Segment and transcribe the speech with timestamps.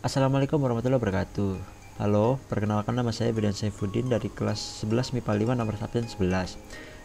[0.00, 1.60] Assalamualaikum warahmatullahi wabarakatuh.
[2.00, 6.56] Halo, perkenalkan nama saya Bidan Saifuddin dari kelas 11 MIPA 5 nomor absen 11.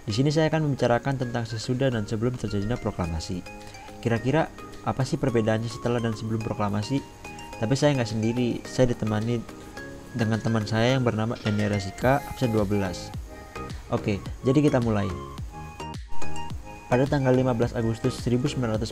[0.08, 3.44] Di sini saya akan membicarakan tentang sesudah dan sebelum terjadinya proklamasi.
[4.00, 4.48] Kira-kira
[4.88, 7.04] apa sih perbedaannya setelah dan sebelum proklamasi?
[7.60, 9.44] Tapi saya nggak sendiri, saya ditemani
[10.16, 13.12] dengan teman saya yang bernama Daniel Rasika, absen 12.
[13.92, 15.12] Oke, jadi kita mulai.
[16.96, 18.88] Pada tanggal 15 Agustus 1945,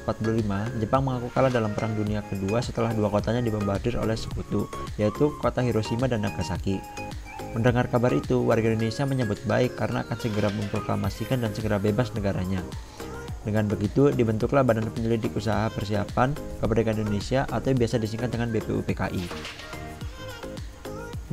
[0.83, 4.67] Jepang mengaku kalah dalam Perang Dunia Kedua setelah dua kotanya dibombardir oleh sekutu,
[4.99, 6.83] yaitu kota Hiroshima dan Nagasaki.
[7.55, 12.59] Mendengar kabar itu, warga Indonesia menyambut baik karena akan segera memproklamasikan dan segera bebas negaranya.
[13.47, 19.23] Dengan begitu, dibentuklah Badan Penyelidik Usaha Persiapan Kemerdekaan Indonesia atau biasa disingkat dengan BPUPKI.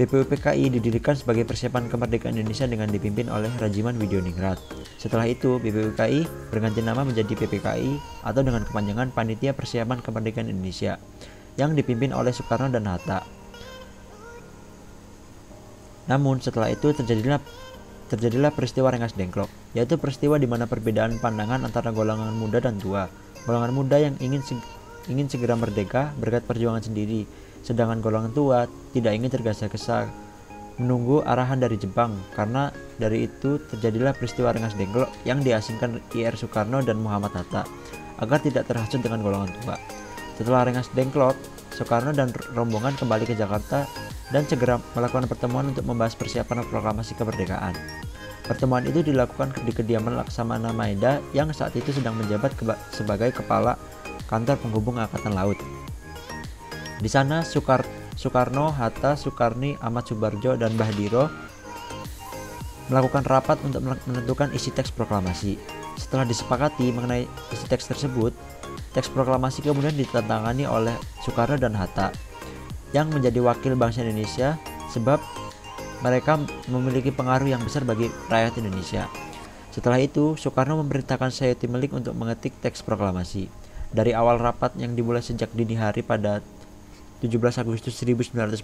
[0.00, 4.56] BPUPKI didirikan sebagai persiapan kemerdekaan Indonesia dengan dipimpin oleh Rajiman Widyoningrat.
[4.96, 10.96] Setelah itu, BPUPKI berganti nama menjadi PPKI atau dengan kepanjangan Panitia Persiapan Kemerdekaan Indonesia
[11.60, 13.28] yang dipimpin oleh Soekarno dan Hatta.
[16.08, 17.36] Namun setelah itu terjadilah
[18.08, 23.12] terjadilah peristiwa Rengas Dengklok, yaitu peristiwa di mana perbedaan pandangan antara golongan muda dan tua.
[23.44, 24.40] Golongan muda yang ingin
[25.12, 27.28] ingin segera merdeka berkat perjuangan sendiri,
[27.60, 30.08] sedangkan golongan tua tidak ingin tergesa-gesa
[30.80, 36.80] menunggu arahan dari Jepang karena dari itu terjadilah peristiwa Rengas Dengklok yang diasingkan IR Soekarno
[36.80, 37.68] dan Muhammad Hatta
[38.20, 39.76] agar tidak terhasut dengan golongan tua.
[40.40, 41.36] Setelah Rengas Dengklok,
[41.76, 43.84] Soekarno dan rombongan kembali ke Jakarta
[44.32, 47.76] dan segera melakukan pertemuan untuk membahas persiapan proklamasi kemerdekaan.
[48.44, 52.50] Pertemuan itu dilakukan di kediaman Laksamana Maeda yang saat itu sedang menjabat
[52.90, 53.78] sebagai kepala
[54.26, 55.79] kantor penghubung Angkatan Laut.
[57.00, 57.82] Di sana Sukar
[58.20, 61.32] Soekarno, Hatta, Soekarni, Ahmad Subarjo, dan Bahdiro
[62.92, 65.56] melakukan rapat untuk menentukan isi teks proklamasi.
[65.96, 68.36] Setelah disepakati mengenai isi teks tersebut,
[68.92, 70.92] teks proklamasi kemudian ditandatangani oleh
[71.24, 72.12] Soekarno dan Hatta
[72.92, 74.60] yang menjadi wakil bangsa Indonesia
[74.92, 75.22] sebab
[76.04, 76.36] mereka
[76.68, 79.08] memiliki pengaruh yang besar bagi rakyat Indonesia.
[79.70, 83.46] Setelah itu, Soekarno memerintahkan Sayuti Melik untuk mengetik teks proklamasi.
[83.94, 86.42] Dari awal rapat yang dimulai sejak dini hari pada
[87.20, 88.60] 17 Agustus 1945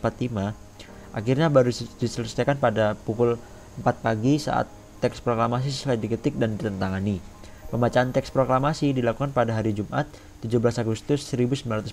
[1.16, 3.40] akhirnya baru diselesaikan pada pukul
[3.80, 4.68] 4 pagi saat
[5.00, 7.20] teks proklamasi selesai diketik dan ditentangani.
[7.68, 10.08] Pembacaan teks proklamasi dilakukan pada hari Jumat
[10.40, 11.92] 17 Agustus 1945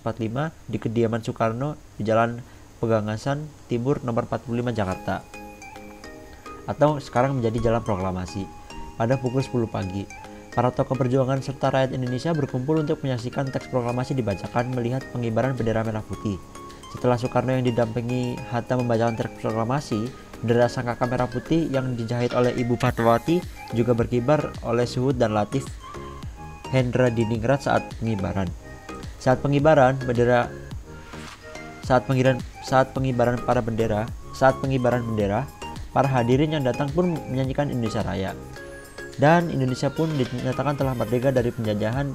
[0.70, 2.40] di kediaman Soekarno di Jalan
[2.78, 5.24] Pegangasan Timur nomor 45 Jakarta
[6.68, 8.48] atau sekarang menjadi Jalan Proklamasi
[8.96, 10.04] pada pukul 10 pagi.
[10.54, 15.82] Para tokoh perjuangan serta rakyat Indonesia berkumpul untuk menyaksikan teks proklamasi dibacakan melihat pengibaran bendera
[15.82, 16.38] merah putih.
[16.94, 20.14] Setelah Soekarno yang didampingi Hatta membacakan teks proklamasi,
[20.46, 23.42] bendera sangkaka merah putih yang dijahit oleh Ibu Fatwati
[23.74, 25.66] juga berkibar oleh Suhud dan Latif
[26.70, 28.46] Hendra Diningrat saat pengibaran.
[29.18, 30.54] Saat pengibaran bendera
[31.82, 34.06] saat pengibaran saat pengibaran para bendera,
[34.38, 35.50] saat pengibaran bendera,
[35.98, 38.38] para hadirin yang datang pun menyanyikan Indonesia Raya
[39.22, 42.10] dan Indonesia pun dinyatakan telah merdeka dari penjajahan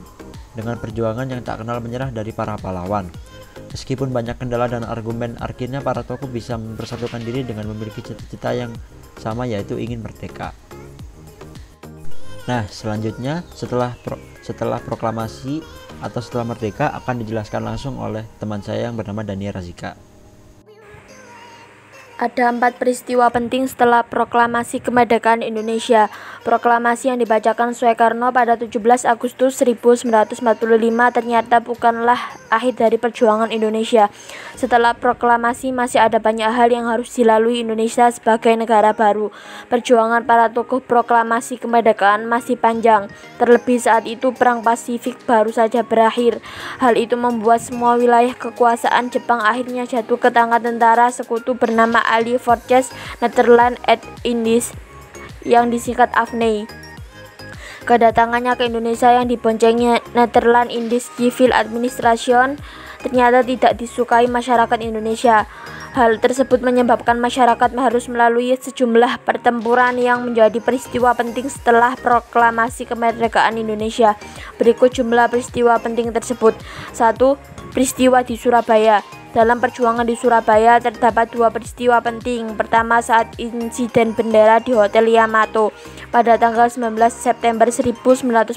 [0.59, 3.07] dengan perjuangan yang tak kenal menyerah dari para pahlawan.
[3.69, 8.73] Meskipun banyak kendala dan argumen, akhirnya para tokoh bisa mempersatukan diri dengan memiliki cita-cita yang
[9.21, 10.57] sama yaitu ingin merdeka.
[12.49, 15.61] Nah, selanjutnya setelah pro, setelah proklamasi
[16.01, 20.08] atau setelah merdeka akan dijelaskan langsung oleh teman saya yang bernama Daniel Razika.
[22.19, 26.11] Ada empat peristiwa penting setelah proklamasi kemerdekaan Indonesia.
[26.43, 28.75] Proklamasi yang dibacakan Soekarno pada 17
[29.07, 30.43] Agustus 1945
[31.15, 32.19] ternyata bukanlah
[32.51, 34.11] akhir dari perjuangan Indonesia.
[34.59, 39.31] Setelah proklamasi masih ada banyak hal yang harus dilalui Indonesia sebagai negara baru.
[39.71, 43.07] Perjuangan para tokoh proklamasi kemerdekaan masih panjang.
[43.39, 46.43] Terlebih saat itu perang Pasifik baru saja berakhir.
[46.83, 52.41] Hal itu membuat semua wilayah kekuasaan Jepang akhirnya jatuh ke tangan tentara sekutu bernama Ali
[52.41, 52.89] Forces
[53.21, 54.73] Netherlands at Indies
[55.45, 56.69] yang disingkat AFNI.
[57.89, 62.61] Kedatangannya ke Indonesia yang diboncengnya Netherlands Indies Civil Administration
[63.01, 65.49] ternyata tidak disukai masyarakat Indonesia.
[65.97, 73.57] Hal tersebut menyebabkan masyarakat harus melalui sejumlah pertempuran yang menjadi peristiwa penting setelah proklamasi kemerdekaan
[73.57, 74.21] Indonesia.
[74.61, 76.53] Berikut jumlah peristiwa penting tersebut.
[76.93, 77.17] 1.
[77.73, 79.01] Peristiwa di Surabaya
[79.37, 82.57] dalam perjuangan di Surabaya terdapat dua peristiwa penting.
[82.57, 85.71] Pertama saat insiden bendera di Hotel Yamato.
[86.09, 88.57] Pada tanggal 19 September 1945,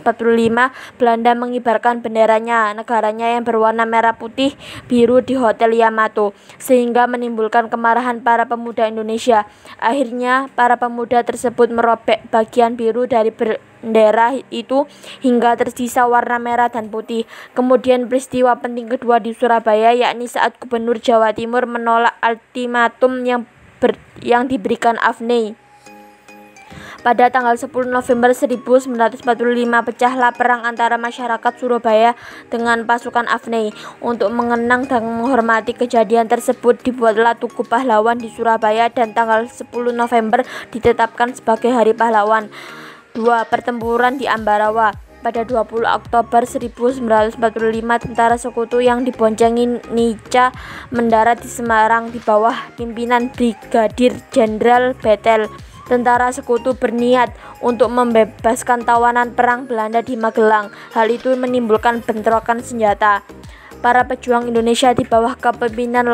[0.95, 4.55] Belanda mengibarkan benderanya negaranya yang berwarna merah putih
[4.87, 9.43] biru di Hotel Yamato sehingga menimbulkan kemarahan para pemuda Indonesia.
[9.83, 13.35] Akhirnya para pemuda tersebut merobek bagian biru dari
[13.81, 14.85] bendera itu
[15.19, 17.25] hingga tersisa warna merah dan putih.
[17.57, 23.49] Kemudian peristiwa penting kedua di Surabaya yakni saat Gubernur Jawa Timur menolak ultimatum yang
[23.81, 25.57] ber, yang diberikan Afnei.
[27.01, 29.25] Pada tanggal 10 November 1945
[29.89, 32.13] pecahlah perang antara masyarakat Surabaya
[32.53, 33.73] dengan pasukan Afnei.
[34.05, 40.45] Untuk mengenang dan menghormati kejadian tersebut dibuatlah Tugu Pahlawan di Surabaya dan tanggal 10 November
[40.69, 42.53] ditetapkan sebagai Hari Pahlawan.
[43.11, 47.35] Dua Pertempuran di Ambarawa pada 20 Oktober 1945
[48.07, 50.55] tentara sekutu yang diboncengi Nica
[50.95, 55.51] mendarat di Semarang di bawah pimpinan Brigadir Jenderal Betel.
[55.91, 60.71] Tentara sekutu berniat untuk membebaskan tawanan perang Belanda di Magelang.
[60.95, 63.27] Hal itu menimbulkan bentrokan senjata.
[63.81, 66.05] Para pejuang Indonesia di bawah kepemimpinan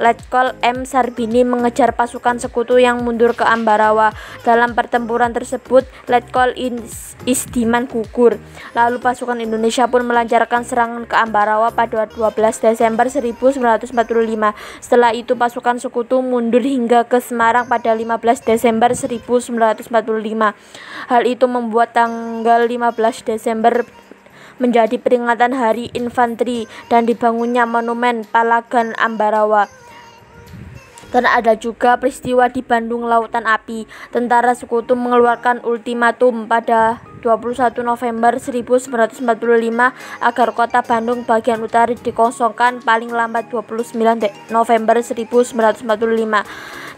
[0.00, 0.88] Letkol M.
[0.88, 4.16] Sarbini mengejar pasukan sekutu yang mundur ke Ambarawa.
[4.40, 6.56] Dalam pertempuran tersebut, Letkol
[7.28, 8.40] Isdiman gugur.
[8.72, 12.32] Lalu pasukan Indonesia pun melancarkan serangan ke Ambarawa pada 12
[12.64, 13.92] Desember 1945.
[14.80, 18.16] Setelah itu pasukan sekutu mundur hingga ke Semarang pada 15
[18.48, 19.92] Desember 1945.
[21.12, 23.84] Hal itu membuat tanggal 15 Desember
[24.60, 29.66] menjadi peringatan Hari Infanteri dan dibangunnya Monumen Palagan Ambarawa.
[31.10, 33.90] Dan ada juga peristiwa di Bandung Lautan Api.
[34.14, 38.90] Tentara sekutu mengeluarkan ultimatum pada 21 November 1945
[40.20, 43.96] agar kota Bandung bagian utara dikosongkan paling lambat 29
[44.50, 45.54] November 1945.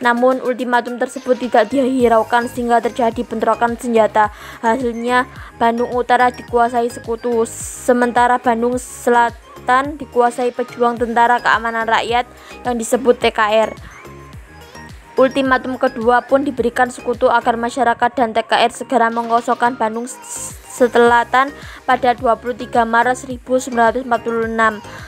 [0.03, 4.35] Namun ultimatum tersebut tidak dihiraukan sehingga terjadi bentrokan senjata.
[4.59, 5.31] Hasilnya
[5.63, 12.27] Bandung Utara dikuasai sekutu, sementara Bandung Selatan dikuasai pejuang Tentara Keamanan Rakyat
[12.67, 13.71] yang disebut TKR.
[15.13, 20.09] Ultimatum kedua pun diberikan sekutu agar masyarakat dan TKR segera mengosongkan Bandung
[20.73, 21.53] Selatan
[21.85, 24.09] pada 23 Maret 1946.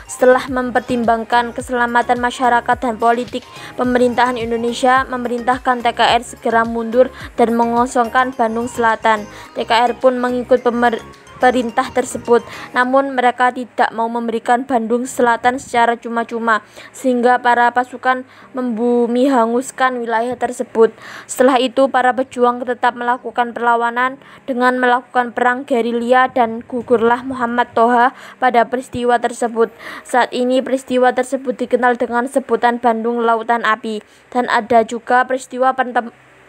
[0.05, 3.41] Setelah mempertimbangkan keselamatan masyarakat dan politik,
[3.81, 9.25] pemerintahan Indonesia memerintahkan TKR segera mundur dan mengosongkan Bandung Selatan.
[9.57, 11.01] TKR pun mengikut pemer
[11.39, 12.41] perintah tersebut.
[12.71, 18.23] Namun mereka tidak mau memberikan Bandung Selatan secara cuma-cuma sehingga para pasukan
[18.55, 20.95] membumi hanguskan wilayah tersebut.
[21.27, 24.17] Setelah itu para pejuang tetap melakukan perlawanan
[24.49, 29.71] dengan melakukan perang gerilya dan gugurlah Muhammad Toha pada peristiwa tersebut.
[30.03, 35.75] Saat ini peristiwa tersebut dikenal dengan sebutan Bandung Lautan Api dan ada juga peristiwa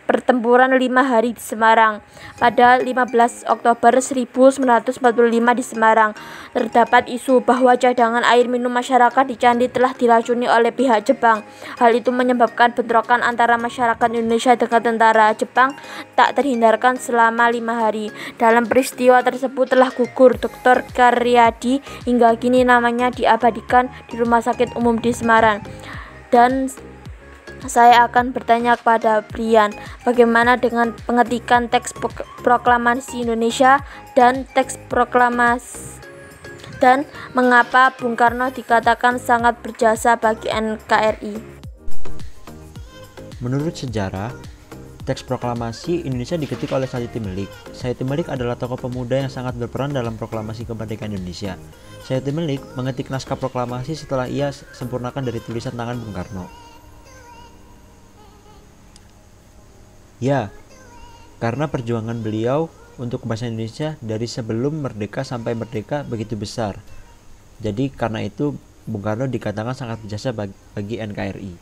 [0.07, 2.01] pertempuran lima hari di Semarang.
[2.39, 5.03] Pada 15 Oktober 1945
[5.59, 6.15] di Semarang,
[6.55, 11.43] terdapat isu bahwa cadangan air minum masyarakat di Candi telah diracuni oleh pihak Jepang.
[11.83, 15.75] Hal itu menyebabkan bentrokan antara masyarakat Indonesia dengan tentara Jepang
[16.15, 18.15] tak terhindarkan selama lima hari.
[18.39, 20.87] Dalam peristiwa tersebut telah gugur Dr.
[20.95, 25.61] Karyadi hingga kini namanya diabadikan di Rumah Sakit Umum di Semarang.
[26.31, 26.71] Dan
[27.67, 31.95] saya akan bertanya kepada Brian, bagaimana dengan pengetikan teks
[32.43, 33.83] proklamasi Indonesia
[34.19, 36.03] dan teks proklamasi
[36.79, 41.35] dan mengapa Bung Karno dikatakan sangat berjasa bagi NKRI?
[43.41, 44.33] Menurut sejarah,
[45.07, 47.49] teks proklamasi Indonesia diketik oleh Said Melik.
[47.71, 51.55] Said Melik adalah tokoh pemuda yang sangat berperan dalam proklamasi kemerdekaan Indonesia.
[52.03, 56.66] Said Melik mengetik naskah proklamasi setelah ia sempurnakan dari tulisan tangan Bung Karno.
[60.17, 60.49] Ya,
[61.37, 66.81] karena perjuangan beliau untuk bahasa Indonesia dari sebelum merdeka sampai merdeka begitu besar.
[67.61, 68.57] Jadi karena itu
[68.89, 71.53] Bung Karno dikatakan sangat berjasa bagi, bagi NKRI.